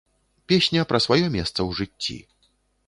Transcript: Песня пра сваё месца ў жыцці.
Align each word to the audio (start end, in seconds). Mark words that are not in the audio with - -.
Песня 0.51 0.87
пра 0.93 1.01
сваё 1.07 1.29
месца 1.37 1.53
ў 1.67 1.71
жыцці. 1.83 2.19